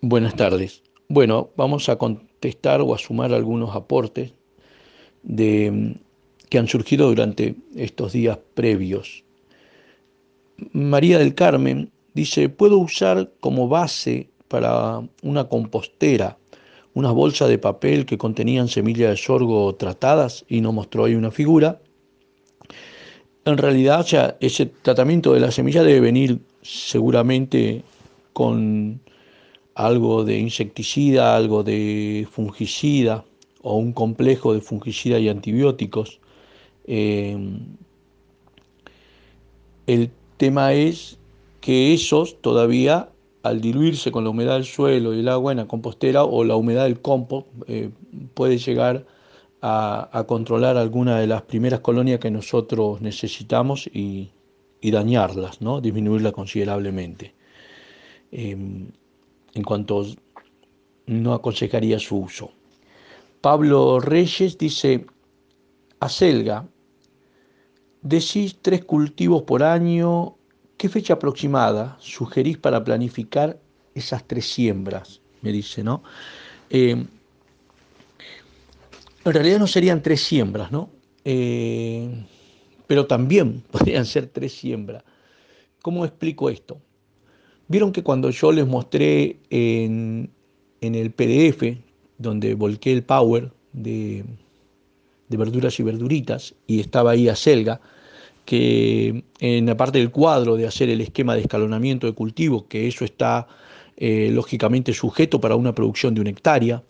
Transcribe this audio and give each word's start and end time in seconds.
Buenas 0.00 0.36
tardes. 0.36 0.82
Bueno, 1.08 1.50
vamos 1.56 1.88
a 1.88 1.96
contestar 1.96 2.80
o 2.80 2.94
a 2.94 2.98
sumar 2.98 3.32
algunos 3.32 3.74
aportes 3.74 4.32
de, 5.22 5.96
que 6.48 6.58
han 6.58 6.68
surgido 6.68 7.08
durante 7.08 7.56
estos 7.74 8.12
días 8.12 8.38
previos. 8.54 9.24
María 10.72 11.18
del 11.18 11.34
Carmen 11.34 11.90
dice, 12.14 12.48
¿puedo 12.48 12.78
usar 12.78 13.30
como 13.40 13.68
base 13.68 14.28
para 14.48 15.02
una 15.22 15.48
compostera 15.48 16.36
unas 16.94 17.12
bolsas 17.12 17.48
de 17.48 17.58
papel 17.58 18.06
que 18.06 18.18
contenían 18.18 18.66
semillas 18.66 19.10
de 19.10 19.16
sorgo 19.16 19.74
tratadas? 19.76 20.44
Y 20.48 20.60
nos 20.60 20.74
mostró 20.74 21.04
ahí 21.04 21.14
una 21.14 21.30
figura. 21.30 21.80
En 23.44 23.56
realidad, 23.56 24.36
ese 24.40 24.66
tratamiento 24.66 25.32
de 25.32 25.40
la 25.40 25.52
semilla 25.52 25.82
debe 25.82 26.00
venir 26.00 26.40
seguramente 26.62 27.84
con 28.38 29.00
algo 29.74 30.22
de 30.22 30.38
insecticida, 30.38 31.34
algo 31.34 31.64
de 31.64 32.24
fungicida 32.30 33.24
o 33.62 33.74
un 33.74 33.92
complejo 33.92 34.54
de 34.54 34.60
fungicida 34.60 35.18
y 35.18 35.28
antibióticos. 35.28 36.20
Eh, 36.86 37.36
el 39.88 40.10
tema 40.36 40.72
es 40.72 41.18
que 41.60 41.92
esos 41.92 42.40
todavía, 42.40 43.08
al 43.42 43.60
diluirse 43.60 44.12
con 44.12 44.22
la 44.22 44.30
humedad 44.30 44.54
del 44.54 44.66
suelo 44.66 45.14
y 45.14 45.18
el 45.18 45.28
agua 45.28 45.50
en 45.50 45.58
la 45.58 45.66
compostera 45.66 46.22
o 46.22 46.44
la 46.44 46.54
humedad 46.54 46.84
del 46.84 47.00
compost, 47.00 47.48
eh, 47.66 47.90
puede 48.34 48.58
llegar 48.58 49.04
a, 49.62 50.24
controlar 50.28 50.76
alguna 50.76 51.18
de 51.18 51.26
las 51.26 51.42
primeras 51.42 51.80
colonias 51.80 52.20
que 52.20 52.30
nosotros 52.30 53.00
necesitamos 53.00 53.88
y, 53.92 54.30
dañarlas, 54.80 55.60
¿no? 55.60 55.80
disminuirlas 55.80 56.32
considerablemente. 56.32 57.37
Em, 58.30 58.88
en 59.54 59.62
cuanto 59.62 60.06
no 61.06 61.32
aconsejaría 61.32 61.98
su 61.98 62.18
uso. 62.18 62.52
Pablo 63.40 63.98
Reyes 64.00 64.58
dice, 64.58 65.06
acelga, 66.00 66.66
decís 68.02 68.58
tres 68.60 68.84
cultivos 68.84 69.42
por 69.42 69.62
año, 69.62 70.36
¿qué 70.76 70.88
fecha 70.88 71.14
aproximada 71.14 71.96
sugerís 72.00 72.58
para 72.58 72.84
planificar 72.84 73.58
esas 73.94 74.26
tres 74.26 74.46
siembras? 74.52 75.22
Me 75.40 75.50
dice, 75.50 75.82
¿no? 75.82 76.02
Eh, 76.68 77.06
en 79.24 79.32
realidad 79.32 79.58
no 79.58 79.66
serían 79.66 80.02
tres 80.02 80.22
siembras, 80.22 80.70
¿no? 80.70 80.90
Eh, 81.24 82.24
pero 82.86 83.06
también 83.06 83.62
podrían 83.70 84.04
ser 84.04 84.26
tres 84.26 84.52
siembras. 84.52 85.04
¿Cómo 85.80 86.04
explico 86.04 86.50
esto? 86.50 86.82
Vieron 87.68 87.92
que 87.92 88.02
cuando 88.02 88.30
yo 88.30 88.50
les 88.50 88.66
mostré 88.66 89.36
en, 89.50 90.30
el 90.80 91.10
PDF, 91.10 91.76
donde 92.16 92.54
volqué 92.54 92.92
el 92.92 93.02
Power 93.02 93.52
de, 93.74 94.24
verduras 95.28 95.78
y 95.78 95.82
verduritas, 95.82 96.54
y 96.66 96.80
estaba 96.80 97.10
ahí 97.10 97.28
a 97.28 97.36
Selga, 97.36 97.80
que 98.46 99.22
en 99.40 99.66
la 99.66 99.76
parte 99.76 99.98
del 99.98 100.10
cuadro 100.10 100.56
de 100.56 100.66
hacer 100.66 100.88
el 100.88 101.02
esquema 101.02 101.34
de 101.34 101.42
escalonamiento 101.42 102.06
de 102.06 102.14
cultivo, 102.14 102.66
que 102.66 102.88
eso 102.88 103.04
está 103.04 103.46
eh, 103.98 104.30
lógicamente 104.32 104.94
sujeto 104.94 105.38
para 105.38 105.54
una 105.54 105.74
producción 105.74 106.14
de 106.14 106.22
una 106.22 106.30
hectárea, 106.30 106.82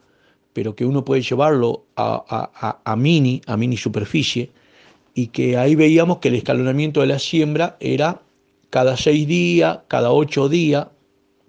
pero 0.53 0.77
que 0.77 0.85
uno 0.85 1.05
puede 1.05 1.23
llevarlo 1.23 1.87
a, 1.97 2.81
a, 2.85 2.97
mini, 2.97 3.41
a 3.47 3.57
mini 3.57 3.77
superficie, 3.77 4.53
y 5.13 5.29
que 5.29 5.57
ahí 5.57 5.75
veíamos 5.75 6.19
que 6.19 6.29
el 6.29 6.37
escalonamiento 6.37 7.01
de 7.01 7.09
la 7.09 7.19
siembra 7.19 7.77
era 7.81 8.23
cada 8.71 8.97
seis 8.97 9.27
días, 9.27 9.81
cada 9.89 10.13
ocho 10.13 10.49
días, 10.49 10.89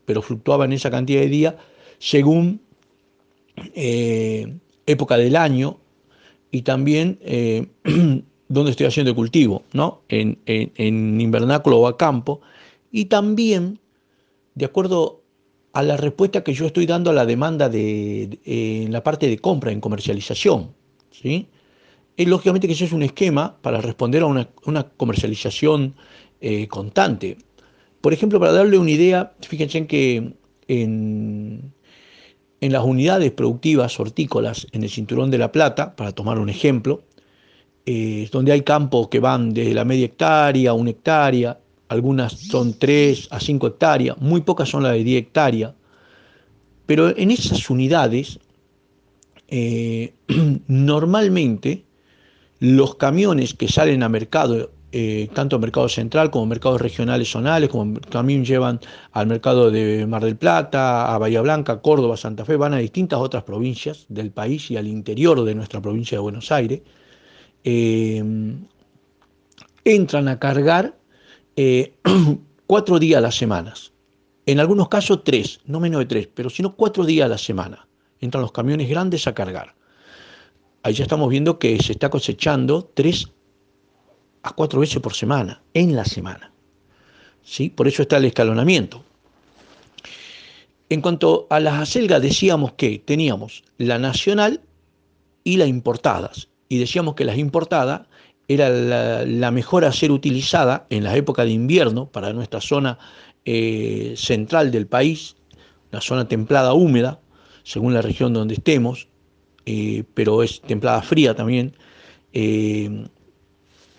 pero 0.05 0.21
fluctuaba 0.21 0.65
en 0.65 0.73
esa 0.73 0.89
cantidad 0.89 1.21
de 1.21 1.29
días 1.29 1.55
según 1.99 2.61
eh, 3.75 4.57
época 4.85 5.17
del 5.17 5.35
año 5.35 5.79
y 6.51 6.63
también 6.63 7.19
eh, 7.21 7.67
dónde 8.47 8.71
estoy 8.71 8.87
haciendo 8.87 9.11
el 9.11 9.15
cultivo, 9.15 9.63
¿no? 9.73 10.01
En, 10.09 10.39
invernáculo 11.21 11.79
o 11.79 11.87
a 11.87 11.97
campo, 11.97 12.41
y 12.91 13.05
también 13.05 13.79
de 14.55 14.65
acuerdo 14.65 15.21
a 15.73 15.83
la 15.83 15.97
respuesta 15.97 16.43
que 16.43 16.53
yo 16.53 16.65
estoy 16.65 16.87
dando 16.87 17.11
a 17.11 17.13
la 17.13 17.25
demanda 17.25 17.69
de, 17.69 18.39
en 18.45 18.91
la 18.91 19.03
parte 19.03 19.27
de 19.27 19.37
compra, 19.37 19.71
en 19.71 19.79
comercialización, 19.79 20.73
¿sí? 21.11 21.47
Lógicamente 22.17 22.67
que 22.67 22.73
eso 22.73 22.83
es 22.83 22.91
un 22.91 23.03
esquema 23.03 23.57
para 23.61 23.79
responder 23.79 24.23
a 24.23 24.25
una, 24.25 24.49
una 24.65 24.83
comercialización 24.89 25.95
eh, 26.41 26.67
constante. 26.67 27.37
Por 28.01 28.13
ejemplo, 28.13 28.39
para 28.39 28.53
darle 28.53 28.77
una 28.77 28.91
idea, 28.91 29.33
fíjense 29.41 29.85
que 29.87 30.33
en, 30.67 31.73
en 32.61 32.71
las 32.71 32.83
unidades 32.83 33.31
productivas 33.31 33.99
hortícolas 33.99 34.67
en 34.71 34.83
el 34.83 34.89
Cinturón 34.89 35.31
de 35.31 35.37
la 35.37 35.51
Plata, 35.51 35.95
para 35.95 36.11
tomar 36.11 36.39
un 36.39 36.49
ejemplo, 36.49 37.03
eh, 37.85 38.29
donde 38.31 38.51
hay 38.51 38.61
campos 38.61 39.07
que 39.07 39.19
van 39.19 39.53
desde 39.53 39.73
la 39.73 39.85
media 39.85 40.05
hectárea, 40.05 40.73
una 40.73 40.91
hectárea, 40.91 41.59
algunas 41.87 42.33
son 42.33 42.77
3 42.77 43.29
a 43.31 43.39
5 43.39 43.67
hectáreas, 43.67 44.17
muy 44.19 44.41
pocas 44.41 44.69
son 44.69 44.83
las 44.83 44.93
de 44.93 45.03
10 45.03 45.23
hectáreas, 45.23 45.73
pero 46.85 47.15
en 47.17 47.31
esas 47.31 47.69
unidades 47.69 48.39
eh, 49.47 50.13
normalmente 50.67 51.83
los 52.59 52.95
camiones 52.95 53.53
que 53.53 53.67
salen 53.67 54.03
a 54.03 54.09
mercado 54.09 54.71
eh, 54.91 55.29
tanto 55.33 55.59
mercado 55.59 55.87
central 55.87 56.31
como 56.31 56.47
mercados 56.47 56.81
regionales 56.81 57.29
zonales, 57.29 57.69
como 57.69 57.99
también 57.99 58.43
llevan 58.43 58.79
al 59.11 59.27
mercado 59.27 59.69
de 59.69 60.07
Mar 60.07 60.23
del 60.23 60.35
Plata, 60.35 61.13
a 61.13 61.17
Bahía 61.19 61.41
Blanca, 61.41 61.81
Córdoba, 61.81 62.17
Santa 62.17 62.43
Fe, 62.43 62.55
van 62.55 62.73
a 62.73 62.77
distintas 62.77 63.19
otras 63.19 63.43
provincias 63.43 64.05
del 64.09 64.31
país 64.31 64.71
y 64.71 64.77
al 64.77 64.87
interior 64.87 65.43
de 65.43 65.53
nuestra 65.53 65.79
provincia 65.79 66.17
de 66.17 66.21
Buenos 66.21 66.51
Aires, 66.51 66.81
eh, 67.63 68.23
entran 69.83 70.27
a 70.27 70.39
cargar 70.39 70.97
eh, 71.55 71.93
cuatro 72.65 72.97
días 72.97 73.19
a 73.19 73.21
las 73.21 73.35
semanas. 73.35 73.93
En 74.47 74.59
algunos 74.59 74.89
casos 74.89 75.23
tres, 75.23 75.59
no 75.65 75.79
menos 75.79 75.99
de 75.99 76.05
tres, 76.07 76.29
pero 76.33 76.49
sino 76.49 76.75
cuatro 76.75 77.05
días 77.05 77.25
a 77.25 77.29
la 77.29 77.37
semana. 77.37 77.87
Entran 78.19 78.41
los 78.41 78.51
camiones 78.51 78.89
grandes 78.89 79.27
a 79.27 79.35
cargar. 79.35 79.75
Ahí 80.81 80.93
ya 80.93 81.03
estamos 81.03 81.29
viendo 81.29 81.59
que 81.59 81.77
se 81.83 81.91
está 81.91 82.09
cosechando 82.09 82.89
tres 82.93 83.27
a 84.43 84.53
cuatro 84.53 84.79
veces 84.79 84.99
por 84.99 85.13
semana, 85.13 85.61
en 85.73 85.95
la 85.95 86.05
semana. 86.05 86.51
¿Sí? 87.43 87.69
Por 87.69 87.87
eso 87.87 88.03
está 88.03 88.17
el 88.17 88.25
escalonamiento. 88.25 89.03
En 90.89 91.01
cuanto 91.01 91.47
a 91.49 91.59
las 91.59 91.79
acelgas, 91.79 92.21
decíamos 92.21 92.73
que 92.73 92.99
teníamos 92.99 93.63
la 93.77 93.99
nacional 93.99 94.61
y 95.43 95.57
las 95.57 95.67
importadas. 95.67 96.49
Y 96.67 96.79
decíamos 96.79 97.15
que 97.15 97.25
las 97.25 97.37
importadas 97.37 98.07
era 98.47 98.69
la, 98.69 99.51
mejor 99.51 99.85
a 99.85 99.91
ser 99.91 100.11
utilizada 100.11 100.87
en 100.89 101.03
la 101.03 101.15
época 101.15 101.45
de 101.45 101.51
invierno 101.51 102.07
para 102.07 102.33
nuestra 102.33 102.59
zona 102.59 102.97
eh, 103.45 104.15
central 104.17 104.71
del 104.71 104.87
país, 104.87 105.35
la 105.91 106.01
zona 106.01 106.27
templada 106.27 106.73
húmeda, 106.73 107.19
según 107.63 107.93
la 107.93 108.01
región 108.01 108.33
donde 108.33 108.55
estemos, 108.55 109.07
eh, 109.67 110.03
pero 110.15 110.41
es 110.41 110.61
templada 110.61 111.03
fría 111.03 111.35
también. 111.35 111.75
Eh, 112.33 113.05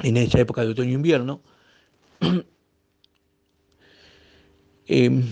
en 0.03 0.17
esa 0.17 0.41
época 0.41 0.63
de 0.63 0.69
otoño-invierno. 0.69 1.41
Em, 4.93 5.23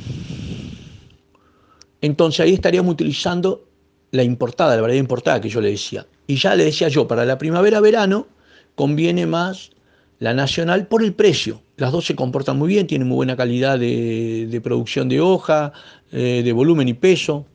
entonces 2.01 2.39
ahí 2.39 2.55
estaríamos 2.55 2.93
utilizando 2.93 3.69
la 4.13 4.23
importada, 4.23 4.77
la 4.77 4.83
variedad 4.83 5.01
importada 5.01 5.41
que 5.41 5.49
yo 5.49 5.61
le 5.61 5.71
decía. 5.71 6.07
Y 6.29 6.37
ya 6.37 6.55
le 6.55 6.65
decía 6.65 6.87
yo, 6.89 7.09
para 7.09 7.25
la 7.25 7.39
primavera-verano 7.39 8.29
conviene 8.77 9.27
más 9.27 9.73
la 10.21 10.33
nacional 10.33 10.87
por 10.87 11.03
el 11.03 11.13
precio. 11.13 11.61
Las 11.77 11.91
dos 11.91 12.07
se 12.07 12.15
comportan 12.15 12.59
muy 12.59 12.69
bien, 12.69 12.87
tienen 12.87 13.09
muy 13.09 13.17
buena 13.17 13.37
calidad 13.37 13.79
de, 13.79 14.61
producción 14.63 15.09
de 15.09 15.21
hoja, 15.21 15.73
eh, 16.13 16.43
de 16.45 16.53
volumen 16.53 16.89
y 16.89 16.95
peso. 16.95 17.47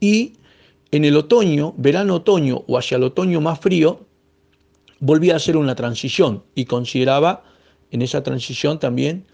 Y 0.00 0.34
en 0.90 1.04
el 1.04 1.16
otoño, 1.16 1.74
verano-otoño 1.76 2.64
o 2.66 2.78
hacia 2.78 2.96
el 2.96 3.02
otoño 3.02 3.40
más 3.40 3.60
frío, 3.60 4.05
volvía 5.00 5.34
a 5.34 5.36
hacer 5.36 5.56
una 5.56 5.74
transición 5.74 6.44
y 6.54 6.64
consideraba 6.64 7.44
en 7.90 8.02
esa 8.02 8.22
transición 8.22 8.78
también 8.78 9.26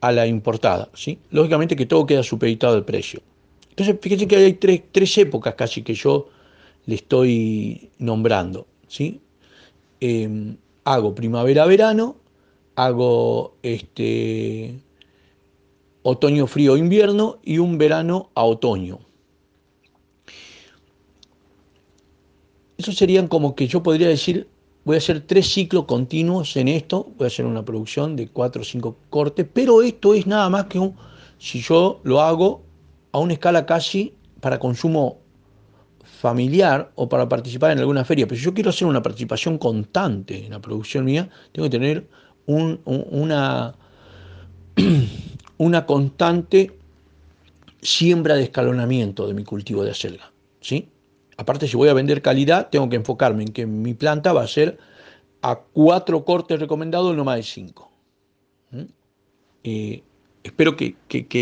a 0.00 0.12
la 0.12 0.26
importada. 0.26 0.90
¿sí? 0.94 1.18
Lógicamente 1.30 1.76
que 1.76 1.86
todo 1.86 2.06
queda 2.06 2.22
supeditado 2.22 2.74
al 2.74 2.84
precio. 2.84 3.20
Entonces, 3.70 3.96
fíjense 4.00 4.26
que 4.26 4.36
hay 4.36 4.52
tres, 4.54 5.18
épocas 5.18 5.54
casi 5.54 5.82
que 5.82 5.94
yo 5.94 6.28
le 6.86 6.96
estoy 6.96 7.90
nombrando. 7.98 8.66
¿sí? 8.88 9.20
Em, 10.00 10.56
hago 10.84 11.14
primavera-verano, 11.14 12.16
hago 12.74 13.56
este, 13.62 14.74
otoño 16.02 16.46
frío 16.46 16.76
invierno 16.76 17.38
y 17.42 17.58
un 17.58 17.78
verano 17.78 18.30
a 18.34 18.44
otoño. 18.44 19.00
Eso 22.78 22.92
serían 22.92 23.28
como 23.28 23.54
que 23.54 23.66
yo 23.66 23.82
podría 23.82 24.08
decir 24.08 24.48
Voy 24.84 24.96
a 24.96 24.98
hacer 24.98 25.20
tres 25.20 25.52
ciclos 25.52 25.84
continuos 25.84 26.56
en 26.56 26.68
esto, 26.68 27.08
voy 27.16 27.24
a 27.24 27.28
hacer 27.28 27.44
una 27.44 27.64
producción 27.64 28.16
de 28.16 28.28
cuatro 28.28 28.62
o 28.62 28.64
cinco 28.64 28.96
cortes, 29.10 29.46
pero 29.52 29.82
esto 29.82 30.14
es 30.14 30.26
nada 30.26 30.48
más 30.48 30.64
que 30.66 30.78
un 30.78 30.94
si 31.38 31.60
yo 31.60 32.00
lo 32.02 32.20
hago 32.20 32.62
a 33.12 33.18
una 33.18 33.34
escala 33.34 33.66
casi 33.66 34.14
para 34.40 34.58
consumo 34.58 35.18
familiar 36.20 36.92
o 36.96 37.08
para 37.08 37.28
participar 37.28 37.72
en 37.72 37.78
alguna 37.78 38.04
feria, 38.04 38.26
pero 38.26 38.38
si 38.38 38.44
yo 38.44 38.54
quiero 38.54 38.70
hacer 38.70 38.86
una 38.86 39.02
participación 39.02 39.58
constante 39.58 40.44
en 40.44 40.50
la 40.50 40.60
producción 40.60 41.04
mía, 41.04 41.28
tengo 41.52 41.66
que 41.68 41.78
tener 41.78 42.08
una, 42.46 43.74
una 45.58 45.86
constante 45.86 46.78
siembra 47.80 48.34
de 48.34 48.44
escalonamiento 48.44 49.26
de 49.26 49.34
mi 49.34 49.44
cultivo 49.44 49.82
de 49.82 49.92
acelga. 49.92 50.30
¿sí? 50.60 50.88
Aparte, 51.40 51.66
si 51.66 51.74
voy 51.74 51.88
a 51.88 51.94
vender 51.94 52.20
calidad, 52.20 52.68
tengo 52.68 52.90
que 52.90 52.96
enfocarme 52.96 53.44
en 53.44 53.52
que 53.54 53.64
mi 53.64 53.94
planta 53.94 54.34
va 54.34 54.42
a 54.42 54.46
ser 54.46 54.76
a 55.40 55.58
cuatro 55.58 56.22
cortes 56.22 56.60
recomendados, 56.60 57.16
no 57.16 57.24
más 57.24 57.36
de 57.36 57.42
cinco. 57.44 57.90
Eh, 59.64 60.02
espero 60.42 60.76
que, 60.76 60.96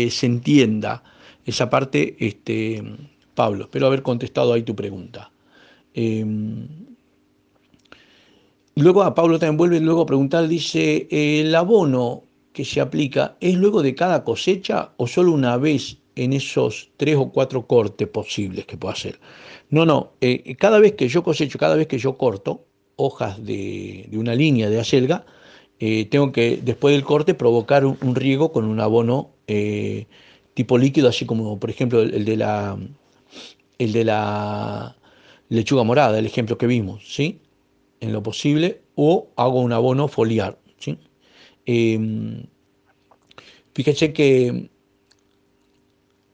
se 0.09 0.25
entienda 0.25 1.03
esa 1.45 1.69
parte, 1.69 2.15
este, 2.17 2.81
Pablo. 3.35 3.65
Espero 3.65 3.87
haber 3.87 4.01
contestado 4.01 4.53
ahí 4.53 4.63
tu 4.63 4.73
pregunta. 4.73 5.33
Em, 5.93 6.65
luego 8.75 9.03
a 9.03 9.13
Pablo 9.13 9.37
también 9.37 9.57
vuelve 9.57 9.81
luego 9.81 10.03
a 10.03 10.05
preguntar, 10.05 10.47
dice, 10.47 11.09
¿el 11.11 11.53
abono 11.53 12.23
que 12.53 12.63
se 12.63 12.79
aplica 12.79 13.35
es 13.41 13.55
luego 13.55 13.81
de 13.81 13.95
cada 13.95 14.23
cosecha 14.23 14.93
o 14.95 15.07
solo 15.07 15.33
una 15.33 15.57
vez 15.57 15.98
en 16.15 16.33
esos 16.33 16.91
tres 16.97 17.15
o 17.15 17.31
cuatro 17.31 17.67
cortes 17.67 18.07
posibles 18.07 18.65
que 18.65 18.77
puedo 18.77 18.93
hacer? 18.93 19.19
No, 19.69 19.85
no, 19.85 20.13
eh, 20.21 20.55
cada 20.55 20.79
vez 20.79 20.93
que 20.93 21.07
yo 21.07 21.23
cosecho, 21.23 21.57
cada 21.59 21.75
vez 21.75 21.87
que 21.87 21.97
yo 21.97 22.17
corto 22.17 22.65
hojas 22.95 23.43
de, 23.43 24.09
una 24.13 24.35
línea 24.35 24.69
de 24.69 24.79
acelga, 24.79 25.25
eh, 25.79 26.05
tengo 26.05 26.31
que 26.31 26.59
después 26.61 26.93
del 26.93 27.03
corte 27.03 27.33
provocar 27.33 27.85
un, 27.85 28.15
riego 28.15 28.51
con 28.51 28.65
un 28.65 28.79
abono 28.79 29.31
eh, 29.47 30.07
tipo 30.53 30.77
líquido, 30.77 31.07
así 31.07 31.25
como 31.25 31.59
por 31.59 31.69
ejemplo 31.69 32.01
el, 32.01 32.25
de 32.25 32.35
la 32.35 32.77
el 33.77 33.93
de 33.93 34.03
la 34.03 34.97
lechuga 35.47 35.83
morada, 35.83 36.19
el 36.19 36.25
ejemplo 36.25 36.57
que 36.57 36.67
vimos, 36.67 37.03
¿sí? 37.07 37.39
En 38.01 38.11
lo 38.13 38.21
posible, 38.23 38.81
o 38.95 39.29
hago 39.35 39.61
un 39.61 39.73
abono 39.73 40.07
foliar, 40.07 40.59
¿sí? 40.77 40.97
Em, 41.65 42.45
fíjense 43.73 44.13
que 44.13 44.69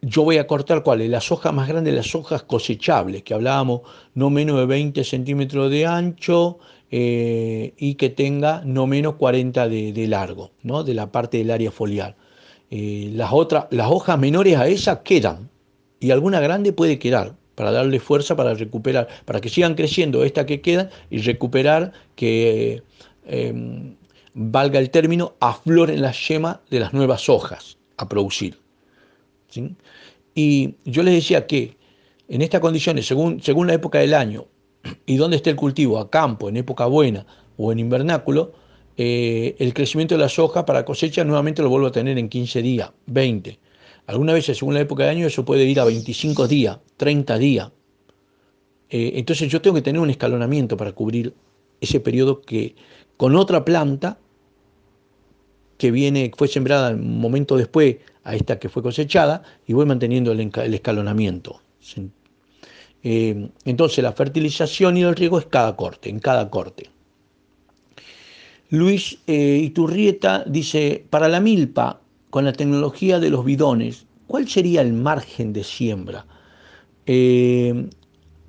yo 0.05 0.23
voy 0.23 0.37
a 0.37 0.45
cortar 0.45 0.83
cuáles, 0.83 1.09
las 1.09 1.31
hojas 1.31 1.51
más 1.51 1.67
grandes, 1.67 1.91
las 1.93 2.13
hojas 2.13 2.43
cosechables, 2.43 3.23
que 3.23 3.33
hablábamos 3.33 3.81
no 4.13 4.29
menos 4.29 4.57
de 4.59 4.67
20 4.67 5.03
centímetros 5.03 5.71
de 5.71 5.87
ancho 5.87 6.59
eh, 6.91 7.73
y 7.75 7.95
que 7.95 8.09
tenga 8.09 8.61
no 8.63 8.85
menos 8.85 9.15
40 9.15 9.67
de, 9.67 10.07
largo, 10.07 10.51
¿no? 10.61 10.83
de 10.83 10.93
la 10.93 11.11
parte 11.11 11.39
del 11.39 11.49
área 11.49 11.71
foliar. 11.71 12.15
Eh, 12.69 13.09
las, 13.15 13.33
otras, 13.33 13.65
las 13.71 13.89
hojas 13.89 14.19
menores 14.19 14.57
a 14.57 14.67
esas 14.67 14.99
quedan 14.99 15.49
y 15.99 16.11
alguna 16.11 16.39
grande 16.39 16.71
puede 16.71 16.99
quedar 16.99 17.35
para 17.55 17.71
darle 17.71 17.99
fuerza 17.99 18.35
para 18.35 18.53
recuperar, 18.53 19.07
para 19.25 19.41
que 19.41 19.49
sigan 19.49 19.73
creciendo 19.73 20.23
estas 20.23 20.45
que 20.45 20.61
quedan 20.61 20.91
y 21.09 21.17
recuperar 21.19 21.93
que, 22.15 22.83
em, 23.25 23.95
valga 24.35 24.77
el 24.77 24.91
término, 24.91 25.33
afloren 25.39 26.01
la 26.01 26.11
yema 26.11 26.61
de 26.69 26.81
las 26.81 26.93
nuevas 26.93 27.27
hojas 27.27 27.79
a 27.97 28.07
producir. 28.07 28.64
Y 30.33 30.75
yo 30.85 31.03
les 31.03 31.15
decía 31.15 31.47
que 31.47 31.77
en 32.27 32.41
estas 32.41 32.61
condiciones, 32.61 33.05
según, 33.05 33.41
según 33.41 33.67
la 33.67 33.73
época 33.73 33.99
del 33.99 34.13
año 34.13 34.45
y 35.05 35.17
dónde 35.17 35.37
esté 35.37 35.51
el 35.51 35.55
cultivo, 35.55 35.99
a 35.99 36.09
campo, 36.09 36.49
en 36.49 36.57
época 36.57 36.85
buena 36.85 37.25
o 37.57 37.71
en 37.71 37.79
invernáculo, 37.79 38.53
eh, 38.97 39.55
el 39.59 39.73
crecimiento 39.73 40.15
de 40.15 40.21
las 40.21 40.39
hojas 40.39 40.63
para 40.63 40.85
cosecha 40.85 41.23
nuevamente 41.23 41.61
lo 41.61 41.69
vuelvo 41.69 41.87
a 41.87 41.91
tener 41.91 42.17
en 42.17 42.29
15 42.29 42.61
días, 42.61 42.91
20. 43.07 43.59
Algunas 44.07 44.35
veces, 44.35 44.57
según 44.57 44.75
la 44.75 44.81
época 44.81 45.03
del 45.03 45.17
año, 45.17 45.27
eso 45.27 45.43
puede 45.43 45.65
ir 45.65 45.79
a 45.79 45.85
25 45.85 46.47
días, 46.47 46.79
30 46.97 47.37
días. 47.37 47.71
Eh, 48.89 49.13
entonces 49.15 49.49
yo 49.49 49.61
tengo 49.61 49.75
que 49.75 49.81
tener 49.81 49.99
un 49.99 50.09
escalonamiento 50.09 50.77
para 50.77 50.91
cubrir 50.91 51.33
ese 51.81 51.99
periodo 51.99 52.41
que 52.41 52.75
con 53.17 53.35
otra 53.35 53.65
planta 53.65 54.19
que 55.77 55.91
viene, 55.91 56.31
fue 56.35 56.47
sembrada 56.47 56.91
un 56.91 57.19
momento 57.19 57.57
después 57.57 57.97
a 58.23 58.35
esta 58.35 58.59
que 58.59 58.69
fue 58.69 58.81
cosechada 58.83 59.43
y 59.67 59.73
voy 59.73 59.85
manteniendo 59.85 60.31
el, 60.31 60.51
escalonamiento. 60.73 61.61
Eh, 63.03 63.49
entonces 63.65 64.03
la 64.03 64.13
fertilización 64.13 64.97
y 64.97 65.03
el 65.03 65.15
riego 65.15 65.39
es 65.39 65.45
cada 65.45 65.75
corte, 65.75 66.09
en 66.09 66.19
cada 66.19 66.49
corte. 66.49 66.89
Luis 68.69 69.19
eh, 69.27 69.59
Iturrieta 69.61 70.43
dice, 70.47 71.05
para 71.09 71.27
la 71.27 71.39
milpa, 71.39 72.01
con 72.31 72.45
la 72.45 72.53
tecnología 72.53 73.19
de 73.19 73.29
los 73.29 73.45
bidones, 73.45 74.05
¿cuál 74.27 74.47
sería 74.49 74.81
el 74.81 74.93
margen 74.93 75.53
de 75.53 75.63
siembra? 75.63 76.25
Eh, 77.05 77.87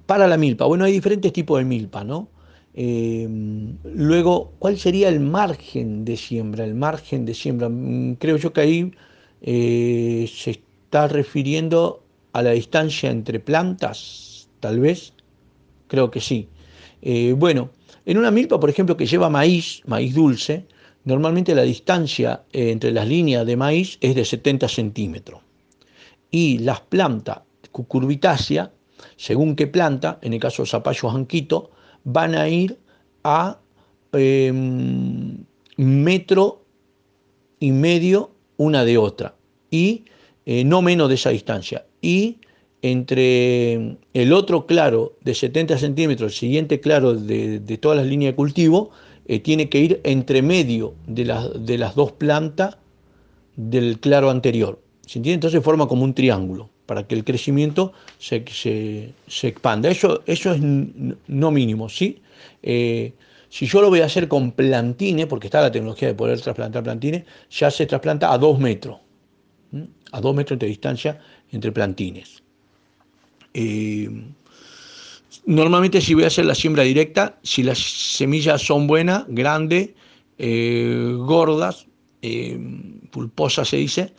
para 0.06 0.26
la 0.26 0.38
milpa, 0.38 0.64
bueno, 0.64 0.84
hay 0.84 0.92
diferentes 0.92 1.32
tipos 1.32 1.58
de 1.58 1.64
milpa, 1.64 2.02
¿no? 2.02 2.28
Luego, 2.76 4.52
¿cuál 4.58 4.78
sería 4.78 5.08
el 5.08 5.20
margen 5.20 6.04
de 6.04 6.16
siembra? 6.16 6.64
El 6.64 6.74
margen 6.74 7.24
de 7.24 7.32
siembra, 7.32 7.68
mm, 7.68 8.16
creo 8.16 8.36
yo 8.36 8.52
que 8.52 8.60
ahí 8.60 8.92
eh, 9.40 10.30
se 10.32 10.50
está 10.50 11.08
refiriendo 11.08 12.02
a 12.32 12.42
la 12.42 12.50
distancia 12.50 13.10
entre 13.10 13.40
plantas, 13.40 14.48
tal 14.60 14.80
vez, 14.80 15.14
creo 15.88 16.10
que 16.10 16.20
sí. 16.20 16.48
Eh, 17.00 17.34
bueno, 17.36 17.70
en 18.04 18.18
una 18.18 18.30
milpa, 18.30 18.60
por 18.60 18.68
ejemplo, 18.68 18.96
que 18.96 19.06
lleva 19.06 19.30
maíz, 19.30 19.80
maíz 19.86 20.14
dulce, 20.14 20.66
normalmente 21.04 21.54
la 21.54 21.62
distancia 21.62 22.42
eh, 22.52 22.70
entre 22.70 22.92
las 22.92 23.08
líneas 23.08 23.46
de 23.46 23.56
maíz 23.56 23.96
es 24.00 24.14
de 24.14 24.24
70 24.24 24.68
centímetros. 24.68 25.40
Y 26.30 26.58
las 26.58 26.80
plantas 26.80 27.40
cucurbitáceas, 27.72 28.70
según 29.16 29.56
qué 29.56 29.66
planta, 29.66 30.18
en 30.22 30.34
el 30.34 30.40
caso 30.40 30.62
de 30.62 30.68
zapallo 30.68 31.10
anquito, 31.10 31.70
van 32.06 32.36
a 32.36 32.48
ir 32.48 32.78
a 33.24 33.58
em, 34.12 35.44
metro 35.76 36.62
y 37.58 37.72
medio 37.72 38.30
una 38.56 38.84
de 38.84 38.96
otra 38.96 39.34
y 39.70 40.04
eh, 40.46 40.64
no 40.64 40.80
menos 40.82 41.08
de 41.08 41.16
esa 41.16 41.30
distancia. 41.30 41.84
Y 42.00 42.38
entre 42.80 43.96
el 44.14 44.32
otro 44.32 44.66
claro 44.66 45.16
de 45.22 45.34
70 45.34 45.78
centímetros, 45.78 46.32
el 46.32 46.38
siguiente 46.38 46.80
claro 46.80 47.14
de, 47.14 47.78
todas 47.78 47.98
las 47.98 48.06
líneas 48.06 48.32
de 48.32 48.36
cultivo, 48.36 48.90
eh, 49.26 49.40
tiene 49.40 49.68
que 49.68 49.80
ir 49.80 50.00
entre 50.04 50.42
medio 50.42 50.94
de, 51.08 51.24
de, 51.58 51.78
las 51.78 51.96
dos 51.96 52.12
plantas 52.12 52.78
del 53.56 53.98
claro 53.98 54.30
anterior. 54.30 54.80
¿Se 55.04 55.18
entiende? 55.18 55.34
Entonces 55.34 55.62
forma 55.64 55.88
como 55.88 56.04
un 56.04 56.14
triángulo 56.14 56.70
para 56.86 57.06
que 57.06 57.14
el 57.14 57.24
crecimiento 57.24 57.92
se, 58.18 58.44
se, 59.26 59.48
expanda. 59.48 59.90
Eso, 59.90 60.22
es 60.24 60.46
no 61.26 61.50
mínimo, 61.50 61.88
¿sí? 61.88 62.22
Eh, 62.62 63.12
si 63.48 63.66
yo 63.66 63.82
lo 63.82 63.88
voy 63.88 64.00
a 64.00 64.06
hacer 64.06 64.28
con 64.28 64.52
plantines, 64.52 65.26
porque 65.26 65.48
está 65.48 65.60
la 65.60 65.72
tecnología 65.72 66.08
de 66.08 66.14
poder 66.14 66.40
trasplantar 66.40 66.84
plantines, 66.84 67.24
ya 67.50 67.70
se 67.70 67.86
trasplanta 67.86 68.32
a 68.32 68.38
dos 68.38 68.58
metros, 68.58 68.98
a 70.12 70.20
dos 70.20 70.34
metros 70.34 70.58
de 70.58 70.66
distancia 70.66 71.20
entre 71.50 71.72
plantines. 71.72 72.42
Eh, 73.54 74.08
normalmente 75.46 76.00
si 76.00 76.14
voy 76.14 76.24
a 76.24 76.28
hacer 76.28 76.44
la 76.44 76.54
siembra 76.54 76.82
directa, 76.84 77.38
si 77.42 77.62
las 77.62 77.78
semillas 77.78 78.62
son 78.62 78.86
buenas, 78.86 79.24
grandes, 79.28 79.90
eh, 80.38 81.14
gordas, 81.18 81.86
pulposas 83.10 83.68
se 83.68 83.76
dice, 83.76 84.12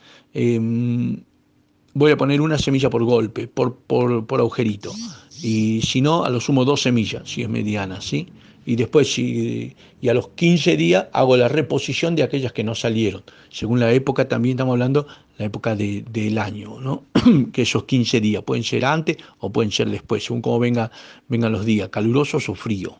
voy 1.97 2.11
a 2.11 2.17
poner 2.17 2.41
una 2.41 2.57
semilla 2.57 2.89
por 2.89 3.03
golpe, 3.03 3.47
por, 3.47 3.75
por, 3.75 4.25
por 4.25 4.39
agujerito. 4.39 4.93
Y 5.41 5.81
si 5.81 6.01
no, 6.01 6.23
a 6.23 6.29
lo 6.29 6.39
sumo 6.39 6.65
dos 6.65 6.81
semillas, 6.81 7.29
si 7.29 7.43
es 7.43 7.49
mediana, 7.49 8.01
¿sí? 8.01 8.27
y 8.67 8.75
después 8.75 9.17
y, 9.17 9.73
a 10.09 10.13
los 10.13 10.27
15 10.27 10.75
días 10.75 11.07
hago 11.13 11.37
la 11.37 11.47
reposición 11.47 12.15
de 12.17 12.23
aquellas 12.23 12.51
que 12.51 12.65
no 12.65 12.75
salieron. 12.75 13.23
Según 13.49 13.79
la 13.79 13.93
época, 13.93 14.27
también 14.27 14.55
estamos 14.55 14.73
hablando 14.73 15.07
la 15.37 15.45
época 15.45 15.73
del 15.73 16.37
año, 16.37 16.77
¿no? 16.81 17.03
que 17.53 17.61
esos 17.61 17.85
15 17.85 18.19
días 18.19 18.43
pueden 18.43 18.65
ser 18.65 18.83
antes 18.83 19.17
o 19.39 19.49
pueden 19.53 19.71
ser 19.71 19.89
después, 19.89 20.25
según 20.25 20.41
cómo 20.41 20.59
venga, 20.59 20.91
vengan 21.29 21.53
los 21.53 21.65
días, 21.65 21.87
calurosos 21.87 22.49
o 22.49 22.55
fríos. 22.55 22.93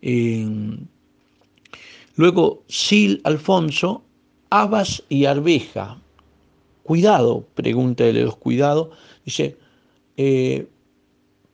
Eh, 0.00 0.46
luego, 2.16 2.62
Sil 2.72 3.20
Alfonso, 3.24 4.02
habas 4.48 5.02
y 5.10 5.26
arveja. 5.26 5.98
Cuidado, 6.82 7.46
pregunta 7.54 8.04
de 8.04 8.12
los 8.12 8.36
cuidados. 8.36 8.88
Dice, 9.24 9.56
eh, 10.16 10.66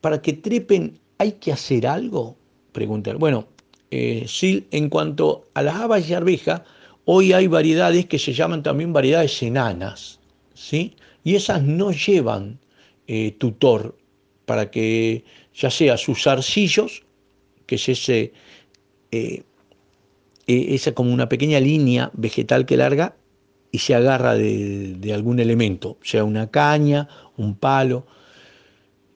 para 0.00 0.22
que 0.22 0.32
trepen 0.32 0.98
hay 1.18 1.32
que 1.32 1.52
hacer 1.52 1.86
algo 1.86 2.36
preguntar. 2.72 3.16
Bueno, 3.16 3.48
eh, 3.90 4.24
sí, 4.26 4.66
en 4.70 4.88
cuanto 4.88 5.44
a 5.54 5.62
las 5.62 5.76
habas 5.76 6.08
y 6.08 6.14
arvejas, 6.14 6.62
hoy 7.04 7.32
hay 7.32 7.46
variedades 7.46 8.06
que 8.06 8.18
se 8.18 8.32
llaman 8.32 8.62
también 8.62 8.92
variedades 8.92 9.42
enanas, 9.42 10.20
¿sí? 10.54 10.94
Y 11.24 11.34
esas 11.34 11.62
no 11.62 11.90
llevan 11.90 12.58
eh, 13.06 13.32
tutor 13.38 13.96
para 14.44 14.70
que 14.70 15.24
ya 15.54 15.70
sea 15.70 15.96
sus 15.96 16.26
arcillos, 16.26 17.02
que 17.66 17.74
es 17.74 17.88
ese, 17.88 18.32
eh, 19.10 19.42
esa 20.46 20.92
como 20.92 21.12
una 21.12 21.28
pequeña 21.28 21.60
línea 21.60 22.10
vegetal 22.14 22.64
que 22.64 22.76
larga, 22.76 23.16
y 23.70 23.78
se 23.78 23.94
agarra 23.94 24.34
de, 24.34 25.12
algún 25.12 25.40
elemento, 25.40 25.98
sea 26.02 26.24
una 26.24 26.50
caña, 26.50 27.08
un 27.36 27.54
palo, 27.56 28.06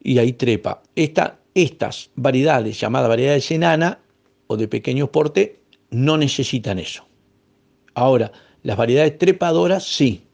y 0.03 0.19
ahí 0.19 0.33
trepa. 0.33 0.83
estas 0.95 2.11
variedades, 2.17 2.81
llamadas 2.81 3.09
variedades 3.09 3.51
enana 3.51 4.01
o 4.47 4.57
de 4.57 4.69
pequeño 4.69 5.11
porte, 5.11 5.61
no 5.91 6.17
necesitan 6.17 6.79
eso. 6.79 7.07
Ahora, 7.95 8.33
las 8.63 8.77
variedades 8.77 9.19
trepadoras 9.19 9.85
sí. 9.85 10.25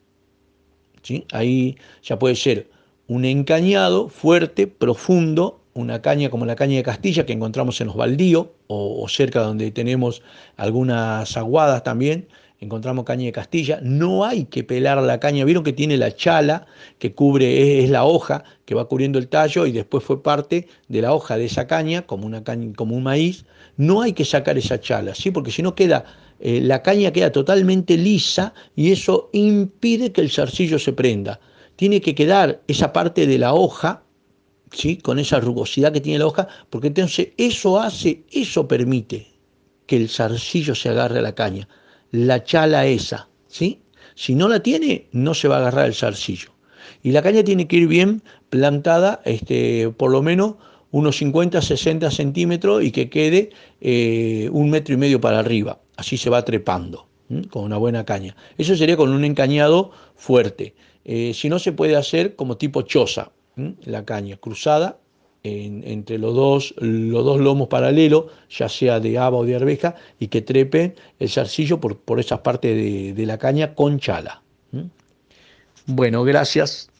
¿sí? 1.02 1.24
Ahí 1.32 1.76
ya 2.02 2.18
puede 2.18 2.36
ser 2.36 2.70
un 3.06 3.24
encañado 3.24 4.08
fuerte, 4.08 4.66
profundo, 4.66 5.60
una 5.74 6.02
caña 6.02 6.28
como 6.28 6.44
la 6.44 6.56
caña 6.56 6.76
de 6.76 6.82
Castilla 6.82 7.24
que 7.24 7.32
encontramos 7.32 7.80
en 7.80 7.86
los 7.86 7.96
baldíos 7.96 8.48
o, 8.66 9.02
o 9.02 9.08
cerca 9.08 9.40
donde 9.40 9.70
tenemos 9.70 10.22
algunas 10.56 11.36
aguadas 11.36 11.84
también, 11.84 12.28
encontramos 12.60 13.04
caña 13.04 13.26
de 13.26 13.32
Castilla, 13.32 13.78
no 13.82 14.24
hay 14.24 14.46
que 14.46 14.64
pelar 14.64 15.00
la 15.02 15.20
caña, 15.20 15.44
vieron 15.44 15.62
que 15.62 15.72
tiene 15.72 15.96
la 15.96 16.14
chala 16.14 16.66
que 16.98 17.14
cubre, 17.14 17.84
es, 17.84 17.90
la 17.90 18.04
hoja 18.04 18.42
que 18.64 18.74
va 18.74 18.88
cubriendo 18.88 19.18
el 19.18 19.28
tallo 19.28 19.66
y 19.66 19.72
después 19.72 20.02
fue 20.02 20.22
parte 20.22 20.66
de 20.88 21.02
la 21.02 21.14
hoja 21.14 21.36
de 21.38 21.44
esa 21.44 21.66
caña, 21.66 22.02
como, 22.02 22.26
una 22.26 22.42
caña, 22.42 22.72
como 22.74 22.96
un 22.96 23.04
maíz, 23.04 23.44
no 23.76 24.02
hay 24.02 24.12
que 24.12 24.24
sacar 24.24 24.58
esa 24.58 24.80
chala, 24.80 25.14
¿sí? 25.14 25.30
porque 25.30 25.52
si 25.52 25.62
no 25.62 25.74
queda, 25.74 26.04
eh, 26.40 26.60
la 26.60 26.82
caña 26.82 27.12
queda 27.12 27.30
totalmente 27.30 27.96
lisa 27.96 28.52
y 28.74 28.90
eso 28.90 29.30
impide 29.32 30.10
que 30.10 30.20
el 30.20 30.30
zarcillo 30.30 30.78
se 30.78 30.92
prenda. 30.92 31.40
Tiene 31.76 32.00
que 32.00 32.16
quedar 32.16 32.60
esa 32.66 32.92
parte 32.92 33.28
de 33.28 33.38
la 33.38 33.54
hoja, 33.54 34.02
¿sí? 34.72 34.96
con 34.96 35.20
esa 35.20 35.38
rugosidad 35.38 35.92
que 35.92 36.00
tiene 36.00 36.18
la 36.18 36.26
hoja, 36.26 36.48
porque 36.70 36.88
entonces 36.88 37.28
eso 37.36 37.78
hace, 37.78 38.24
eso 38.32 38.66
permite 38.66 39.28
que 39.86 39.96
el 39.96 40.08
zarcillo 40.08 40.74
se 40.74 40.88
agarre 40.88 41.20
a 41.20 41.22
la 41.22 41.36
caña 41.36 41.68
la 42.10 42.42
chala 42.44 42.86
esa, 42.86 43.28
¿sí? 43.46 43.82
Si 44.14 44.34
no 44.34 44.48
la 44.48 44.60
tiene, 44.62 45.06
no 45.12 45.34
se 45.34 45.48
va 45.48 45.56
a 45.56 45.58
agarrar 45.60 45.86
el 45.86 45.94
zarcillo. 45.94 46.50
Y 47.02 47.12
la 47.12 47.22
caña 47.22 47.44
tiene 47.44 47.68
que 47.68 47.76
ir 47.76 47.88
bien 47.88 48.22
plantada, 48.50 49.20
este, 49.24 49.90
por 49.90 50.10
lo 50.10 50.22
menos 50.22 50.54
unos 50.90 51.16
50, 51.18 51.60
60 51.60 52.10
centímetros 52.10 52.82
y 52.82 52.90
que 52.90 53.10
quede 53.10 53.50
eh, 53.80 54.48
un 54.52 54.70
metro 54.70 54.94
y 54.94 54.96
medio 54.96 55.20
para 55.20 55.38
arriba. 55.38 55.80
Así 55.96 56.16
se 56.16 56.30
va 56.30 56.44
trepando 56.44 57.08
con 57.50 57.64
una 57.64 57.76
buena 57.76 58.04
caña. 58.04 58.34
Eso 58.56 58.74
sería 58.74 58.96
con 58.96 59.10
un 59.10 59.24
encañado 59.24 59.90
fuerte. 60.16 60.74
Eh, 61.04 61.32
si 61.34 61.48
no, 61.48 61.58
se 61.58 61.72
puede 61.72 61.96
hacer 61.96 62.36
como 62.36 62.56
tipo 62.56 62.82
choza, 62.82 63.32
la 63.84 64.04
caña 64.04 64.36
cruzada 64.36 64.98
entre 65.42 66.18
los 66.18 66.34
dos, 66.34 66.74
los 66.78 67.24
dos 67.24 67.40
lomos 67.40 67.68
paralelos, 67.68 68.26
ya 68.50 68.68
sea 68.68 69.00
de 69.00 69.18
haba 69.18 69.38
o 69.38 69.44
de 69.44 69.56
arveja, 69.56 69.94
y 70.18 70.28
que 70.28 70.42
trepe 70.42 70.94
el 71.18 71.30
zarcillo 71.30 71.80
por, 71.80 71.96
por 71.98 72.20
esa 72.20 72.42
parte 72.42 72.74
de, 72.74 73.12
de 73.14 73.26
la 73.26 73.38
caña 73.38 73.74
con 73.74 73.98
chala. 73.98 74.42
Bueno, 75.86 76.22
gracias. 76.24 76.90